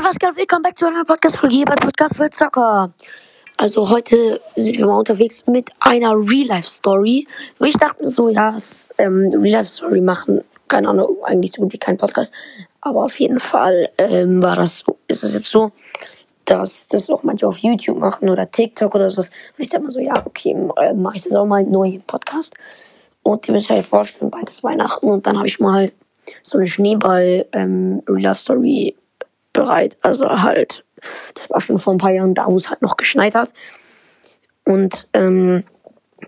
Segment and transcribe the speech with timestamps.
[0.00, 0.36] Leute, was geht?
[0.36, 2.90] Willkommen back zu einer Podcast-Folge hier bei Podcast für Zocker.
[3.58, 7.26] Also heute sind wir mal unterwegs mit einer Real-Life-Story.
[7.58, 8.56] Wo ich dachte so, ja,
[8.96, 12.32] ähm, Real-Life-Story machen, keine Ahnung, eigentlich so gut wie kein Podcast.
[12.80, 15.70] Aber auf jeden Fall ähm, war das so, ist es jetzt so,
[16.46, 19.28] dass das auch manche auf YouTube machen oder TikTok oder sowas.
[19.28, 22.02] Und ich dachte mal so, ja, okay, äh, mache ich das auch mal neu im
[22.02, 22.54] Podcast.
[23.22, 25.10] Und ihr müsst euch vorstellen, beides Weihnachten.
[25.10, 25.92] Und dann habe ich mal
[26.42, 28.02] so eine Schneeball ähm,
[29.60, 29.98] bereit.
[30.00, 30.84] Also halt,
[31.34, 33.52] das war schon vor ein paar Jahren da, wo es halt noch geschneit hat.
[34.64, 35.64] Und ähm,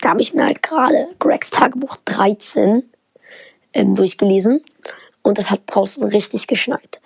[0.00, 2.82] da habe ich mir halt gerade Gregs Tagebuch 13
[3.74, 4.64] ähm, durchgelesen.
[5.22, 7.00] Und es hat draußen richtig geschneit.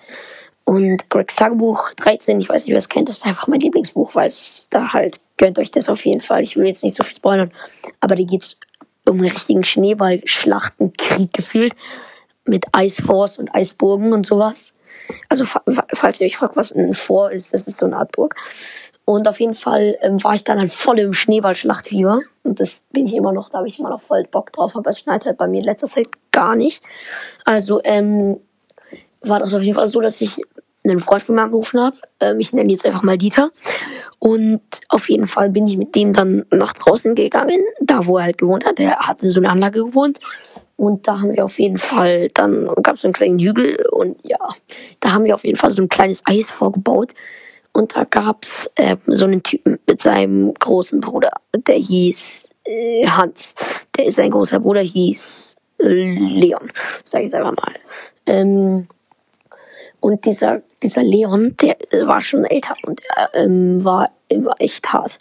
[0.65, 4.15] Und Gregs Tagebuch 13, ich weiß nicht, wer es kennt, das ist einfach mein Lieblingsbuch,
[4.15, 6.45] weil es da halt, gönnt euch das auf jeden Fall.
[6.45, 7.53] Ich will jetzt nicht so viel spoilern,
[7.99, 8.59] aber da geht's
[9.09, 11.75] um einen richtigen Schneeball-Schlachtenkrieg gefühlt.
[12.45, 14.72] Mit Eisforce und Eisburgen und sowas.
[15.29, 18.37] Also, falls ihr euch fragt, was ein Vor ist, das ist so eine Art Burg.
[19.05, 22.21] Und auf jeden Fall ähm, war ich dann halt voll im Schneeballschlachtfieber.
[22.45, 24.91] Und das bin ich immer noch, da habe ich immer noch voll Bock drauf, aber
[24.91, 26.83] es schneit halt bei mir in letzter Zeit gar nicht.
[27.45, 28.41] Also, ähm,
[29.23, 30.41] war das auf jeden Fall so, dass ich
[30.85, 31.97] einen Freund von mir angerufen habe.
[32.21, 33.51] Ähm, ich nenne jetzt einfach mal Dieter.
[34.19, 38.25] Und auf jeden Fall bin ich mit dem dann nach draußen gegangen, da wo er
[38.25, 38.79] halt gewohnt hat.
[38.79, 40.21] Er hatte so eine Anlage gewohnt.
[40.83, 44.19] Und da haben wir auf jeden Fall, dann gab es so einen kleinen Hügel und
[44.25, 44.41] ja,
[44.99, 47.15] da haben wir auf jeden Fall so ein kleines Eis vorgebaut.
[47.71, 53.55] Und da gab's äh, so einen Typen mit seinem großen Bruder, der hieß äh, Hans.
[53.97, 56.73] Der ist sein großer Bruder, hieß äh, Leon,
[57.05, 57.75] sag ich jetzt einfach mal.
[58.27, 58.89] Ähm,
[60.01, 61.77] und dieser, dieser Leon, der
[62.09, 65.21] war schon älter und er ähm, war, war echt hart.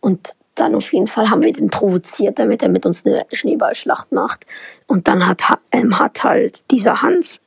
[0.00, 4.12] Und dann auf jeden Fall haben wir den provoziert, damit er mit uns eine Schneeballschlacht
[4.12, 4.46] macht.
[4.86, 7.40] Und dann hat, ähm, hat halt dieser Hans,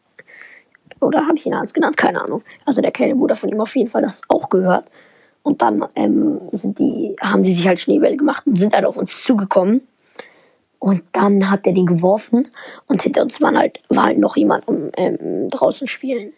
[1.00, 1.98] oder habe ich ihn Hans genannt?
[1.98, 2.44] Keine Ahnung.
[2.66, 4.86] Also der kleine Bruder von ihm auf jeden Fall das auch gehört.
[5.44, 8.98] Und dann ähm, sind die, haben sie sich halt Schneebälle gemacht und sind halt auf
[8.98, 9.88] uns zugekommen.
[10.80, 12.50] Und dann hat er den geworfen
[12.88, 16.34] und hinter uns waren halt, war halt noch jemand am ähm, draußen spielen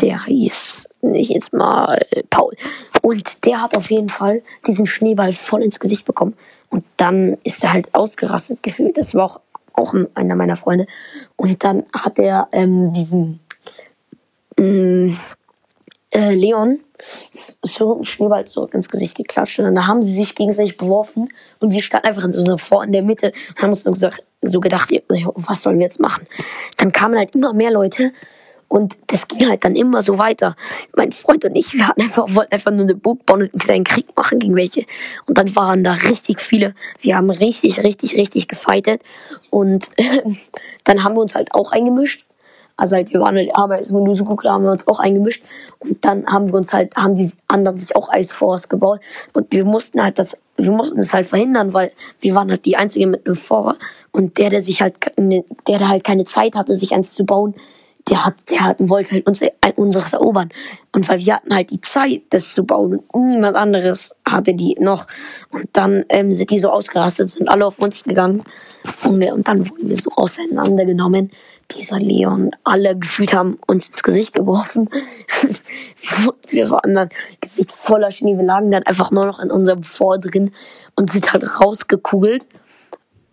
[0.00, 2.00] der hieß nicht jetzt mal
[2.30, 2.54] Paul.
[3.02, 6.34] Und der hat auf jeden Fall diesen Schneeball voll ins Gesicht bekommen.
[6.68, 8.96] Und dann ist er halt ausgerastet gefühlt.
[8.96, 9.40] Das war auch,
[9.72, 10.86] auch einer meiner Freunde.
[11.36, 13.40] Und dann hat er ähm, diesen
[14.56, 15.16] ähm,
[16.10, 16.80] äh, Leon
[17.62, 19.58] so einen Schneeball zurück ins Gesicht geklatscht.
[19.58, 21.28] Und dann haben sie sich gegenseitig beworfen.
[21.58, 24.60] Und wir standen einfach so vor in der Mitte und haben uns so, gesagt, so
[24.60, 26.26] gedacht, was sollen wir jetzt machen?
[26.76, 28.12] Dann kamen halt immer mehr Leute
[28.70, 30.54] und das ging halt dann immer so weiter.
[30.94, 33.58] Mein Freund und ich, wir hatten einfach, wollten einfach nur eine Burg bauen und einen
[33.58, 34.86] kleinen Krieg machen gegen welche.
[35.26, 36.76] Und dann waren da richtig viele.
[37.00, 39.02] Wir haben richtig, richtig, richtig gefightet.
[39.50, 40.22] Und äh,
[40.84, 42.24] dann haben wir uns halt auch eingemischt.
[42.76, 45.44] Also halt, wir waren halt, haben halt so so gut, haben wir uns auch eingemischt.
[45.80, 49.00] Und dann haben wir uns halt, haben die anderen sich auch Force gebaut.
[49.32, 52.76] Und wir mussten halt das, wir mussten es halt verhindern, weil wir waren halt die
[52.76, 53.78] einzigen mit einem Fahrer.
[54.12, 57.56] Und der, der sich halt, der, der halt keine Zeit hatte, sich eins zu bauen,
[58.10, 59.40] der hat, der hat, wollte halt uns,
[59.76, 60.50] unseres erobern.
[60.92, 64.76] Und weil wir hatten halt die Zeit, das zu bauen und niemand anderes hatte die
[64.80, 65.06] noch.
[65.50, 68.42] Und dann ähm, sind die so ausgerastet, sind alle auf uns gegangen.
[69.04, 71.30] Und, wir, und dann wurden wir so auseinandergenommen.
[71.76, 74.88] Dieser Leon, alle gefühlt haben uns ins Gesicht geworfen.
[76.48, 77.08] wir waren dann
[77.40, 78.36] Gesicht voller Schnee.
[78.36, 80.52] Wir lagen dann einfach nur noch in unserem Vor drin
[80.96, 82.48] und sind halt rausgekugelt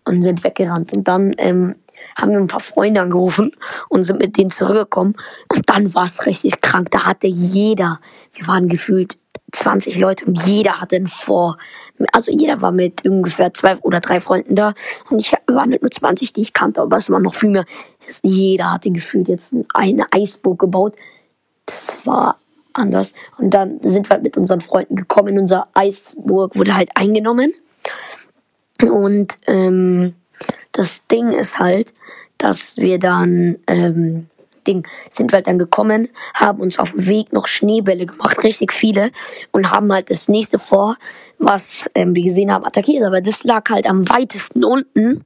[0.04, 0.92] und sind weggerannt.
[0.92, 1.74] Und dann ähm,
[2.16, 3.52] haben wir ein paar Freunde angerufen
[3.88, 5.14] und sind mit denen zurückgekommen.
[5.48, 6.90] Und dann war es richtig krank.
[6.90, 8.00] Da hatte jeder,
[8.34, 9.18] wir waren gefühlt
[9.52, 11.56] 20 Leute und jeder hatte ein Vor.
[12.12, 14.74] Also jeder war mit ungefähr zwei oder drei Freunden da.
[15.10, 17.64] Und ich war nicht nur 20, die ich kannte, aber es waren noch viel mehr.
[18.22, 20.94] Jeder hatte gefühlt jetzt eine Eisburg gebaut.
[21.66, 22.38] Das war
[22.72, 23.14] anders.
[23.38, 25.38] Und dann sind wir halt mit unseren Freunden gekommen.
[25.38, 27.52] Unser Eisburg wurde halt eingenommen.
[28.82, 30.14] Und ähm,
[30.78, 31.92] das Ding ist halt,
[32.38, 34.28] dass wir dann, ähm,
[34.66, 38.72] Ding, sind wir halt dann gekommen, haben uns auf dem Weg noch Schneebälle gemacht, richtig
[38.72, 39.10] viele,
[39.50, 40.96] und haben halt das nächste vor,
[41.38, 43.04] was ähm, wir gesehen haben, attackiert.
[43.04, 45.24] Aber das lag halt am weitesten unten.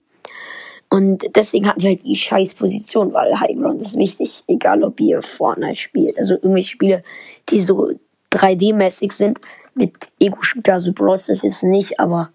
[0.89, 5.01] Und deswegen hatten wir halt die scheiß Position, weil High Ground ist wichtig, egal ob
[5.01, 6.19] ihr Fortnite spielt.
[6.19, 7.03] Also irgendwelche Spiele,
[7.49, 7.93] die so
[8.31, 9.41] 3D-mäßig sind,
[9.75, 12.31] mit Ego-Shooter, so Bros ist es nicht, aber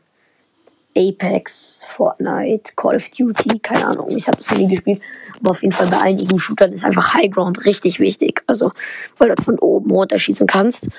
[0.98, 5.02] Apex, Fortnite, Call of Duty, keine Ahnung, ich habe das nie gespielt,
[5.40, 8.72] aber auf jeden Fall bei allen Ego-Shootern ist einfach High Ground richtig wichtig, also
[9.18, 10.90] weil du von oben runterschießen kannst.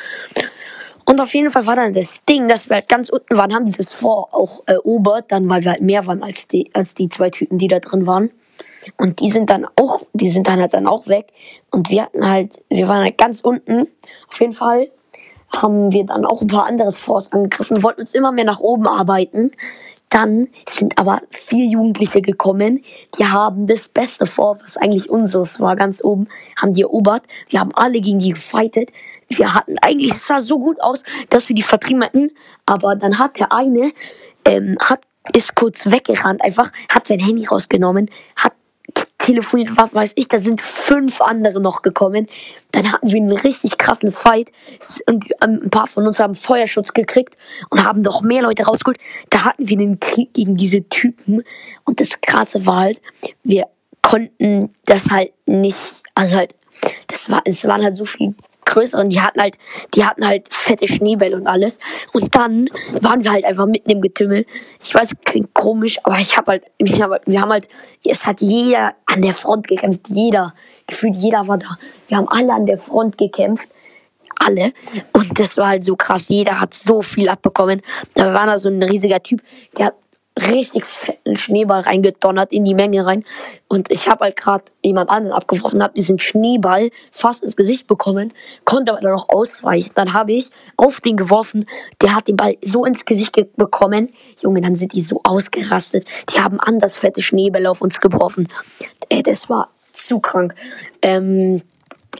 [1.05, 3.65] Und auf jeden Fall war dann das Ding, dass wir halt ganz unten waren, haben
[3.65, 7.31] dieses Vor auch erobert, dann weil wir halt mehr waren als die, als die zwei
[7.31, 8.31] Typen, die da drin waren.
[8.99, 11.29] Und die sind dann auch, die sind dann halt dann auch weg.
[11.71, 13.89] Und wir hatten halt, wir waren halt ganz unten.
[14.29, 14.91] Auf jeden Fall
[15.57, 18.87] haben wir dann auch ein paar anderes Force angegriffen, wollten uns immer mehr nach oben
[18.87, 19.53] arbeiten.
[20.11, 22.83] Dann sind aber vier Jugendliche gekommen,
[23.19, 26.29] die haben das beste Fort, was eigentlich unseres war, ganz oben,
[26.61, 27.25] haben die erobert.
[27.49, 28.91] Wir haben alle gegen die gefightet.
[29.29, 32.31] Wir hatten eigentlich, es sah so gut aus, dass wir die vertrieben hätten,
[32.65, 33.93] aber dann hat der eine,
[34.47, 35.01] ähm, hat,
[35.35, 38.55] ist kurz weggerannt, einfach, hat sein Handy rausgenommen, hat
[39.29, 42.29] telefoniert, was weiß ich, da sind fünf andere noch gekommen.
[42.73, 44.53] Dann hatten wir einen richtig krassen Fight
[45.07, 47.37] und ein paar von uns haben Feuerschutz gekriegt
[47.69, 48.99] und haben noch mehr Leute rausgeholt.
[49.29, 51.43] Da hatten wir einen Krieg gegen diese Typen
[51.85, 53.03] und das krasse war halt,
[53.43, 53.67] wir
[54.01, 56.55] konnten das halt nicht, also halt,
[57.09, 58.35] das war, es waren halt so viele
[58.79, 59.57] größeren, die hatten halt,
[59.95, 61.79] die hatten halt fette Schneebälle und alles.
[62.13, 62.69] Und dann
[63.01, 64.45] waren wir halt einfach mitten im Getümmel.
[64.83, 67.69] Ich weiß, klingt komisch, aber ich habe halt, ich hab, wir haben halt,
[68.05, 70.55] es hat jeder an der Front gekämpft, jeder,
[70.87, 71.79] gefühlt jeder war da.
[72.07, 73.69] Wir haben alle an der Front gekämpft
[74.41, 74.73] alle.
[75.13, 76.29] Und das war halt so krass.
[76.29, 77.83] Jeder hat so viel abbekommen.
[78.15, 79.43] Da war da so ein riesiger Typ,
[79.77, 79.95] der hat
[80.39, 83.25] richtig fetten Schneeball reingedonnert in die Menge rein.
[83.69, 88.33] Und ich habe halt gerade jemand anderen abgeworfen, habe diesen Schneeball fast ins Gesicht bekommen,
[88.65, 89.93] konnte aber dann noch ausweichen.
[89.95, 91.67] Dann habe ich auf den geworfen,
[92.01, 94.13] der hat den Ball so ins Gesicht bekommen.
[94.41, 96.07] Junge, dann sind die so ausgerastet.
[96.35, 98.49] Die haben anders fette Schneebälle auf uns geworfen.
[99.09, 100.55] Ey, das war zu krank.
[101.03, 101.63] Ähm,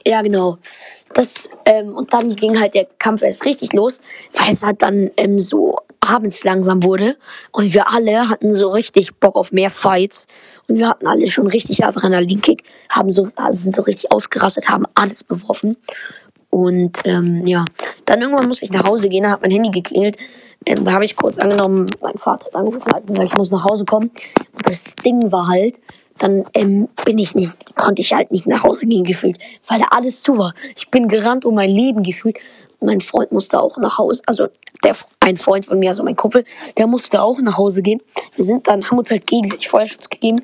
[0.05, 0.57] ja, genau.
[1.13, 4.01] Das, ähm, und dann ging halt der Kampf erst richtig los,
[4.33, 5.77] weil es halt dann ähm, so
[6.09, 7.15] abends langsam wurde.
[7.51, 10.27] Und wir alle hatten so richtig Bock auf mehr Fights.
[10.67, 15.23] Und wir hatten alle schon richtig Adrenalinkick, haben so, sind so richtig ausgerastet, haben alles
[15.23, 15.77] beworfen.
[16.49, 17.65] Und ähm, ja,
[18.05, 20.17] dann irgendwann musste ich nach Hause gehen, da hat mein Handy geklingelt,
[20.65, 23.65] ähm, da habe ich kurz angenommen, mein Vater hat angerufen, hat gesagt, ich muss nach
[23.65, 24.09] Hause kommen.
[24.53, 25.79] Und das Ding war halt,
[26.17, 29.85] dann ähm, bin ich nicht, konnte ich halt nicht nach Hause gehen gefühlt, weil da
[29.91, 30.53] alles zu war.
[30.75, 32.37] Ich bin gerannt um mein Leben gefühlt
[32.81, 34.47] mein Freund musste auch nach Hause, also
[34.83, 36.45] der, ein Freund von mir, also mein Kumpel,
[36.77, 38.01] der musste auch nach Hause gehen.
[38.35, 40.41] Wir sind dann, haben uns halt gegenseitig Feuerschutz gegeben,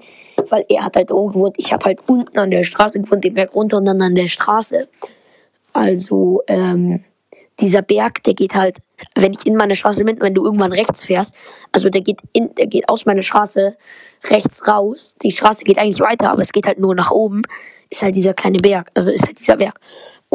[0.50, 3.34] weil er hat halt oben gewohnt, ich habe halt unten an der Straße gewohnt, den
[3.34, 4.88] Berg runter und dann an der Straße.
[5.74, 7.04] Also, ähm,
[7.60, 8.80] dieser Berg, der geht halt,
[9.16, 11.36] wenn ich in meine Straße bin, wenn du irgendwann rechts fährst,
[11.72, 13.78] also der geht in, der geht aus meiner Straße
[14.30, 15.16] rechts raus.
[15.22, 17.44] Die Straße geht eigentlich weiter, aber es geht halt nur nach oben.
[17.90, 19.80] Ist halt dieser kleine Berg, also ist halt dieser Berg.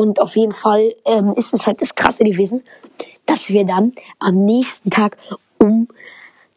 [0.00, 2.64] Und auf jeden Fall ähm, ist es halt das Krasse gewesen,
[3.26, 5.18] dass wir dann am nächsten Tag
[5.58, 5.88] um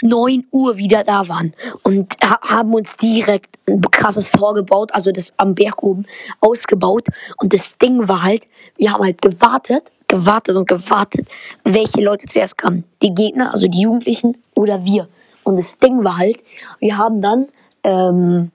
[0.02, 1.54] 9 Uhr wieder da waren
[1.84, 6.06] und haben uns direkt ein krasses vorgebaut, also das am Berg oben
[6.40, 7.08] ausgebaut.
[7.36, 8.48] Und das Ding war halt,
[8.78, 11.28] wir haben halt gewartet, gewartet und gewartet,
[11.66, 12.86] welche Leute zuerst kamen.
[13.02, 15.10] Die Gegner, also die Jugendlichen oder wir.
[15.44, 16.38] Und das Ding war halt,
[16.80, 17.50] wir haben dann,
[17.84, 18.52] ähm,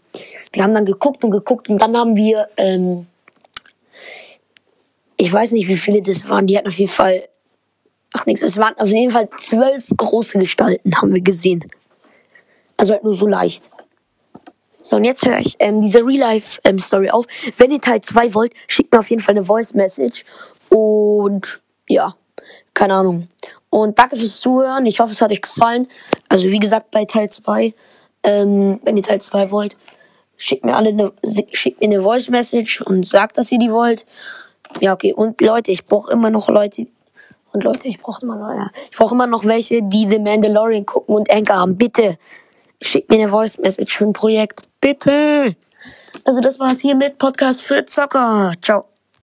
[0.51, 3.07] wir haben dann geguckt und geguckt und dann haben wir, ähm,
[5.19, 6.47] ich weiß nicht, wie viele das waren.
[6.47, 7.29] Die hatten auf jeden Fall.
[8.15, 11.69] Ach nichts, es waren auf jeden Fall zwölf große Gestalten, haben wir gesehen.
[12.79, 13.69] Also halt nur so leicht.
[14.81, 17.27] So, und jetzt höre ich ähm, diese Real-Life-Story ähm, auf.
[17.59, 20.25] Wenn ihr Teil 2 wollt, schickt mir auf jeden Fall eine Voice-Message.
[20.71, 22.15] Und ja,
[22.73, 23.29] keine Ahnung.
[23.71, 24.87] Und danke fürs Zuhören.
[24.87, 25.89] Ich hoffe, es hat euch gefallen.
[26.29, 27.75] Also wie gesagt, bei Teil 2,
[28.23, 29.77] ähm, wenn ihr Teil 2 wollt,
[30.37, 31.13] schickt mir alle eine,
[31.53, 34.07] schickt mir eine Voice-Message und sagt, dass ihr die wollt.
[34.81, 35.13] Ja, okay.
[35.13, 36.87] Und Leute, ich brauche immer noch Leute.
[37.53, 38.71] Und Leute, ich brauche immer noch, ja.
[38.91, 41.77] Ich brauche immer noch welche, die The Mandalorian gucken und Anchor haben.
[41.77, 42.19] Bitte.
[42.81, 44.69] Schickt mir eine Voice Message für ein Projekt.
[44.81, 45.57] Bitte.
[46.25, 48.53] Also das war's hier mit Podcast für Zocker.
[48.63, 48.85] Ciao.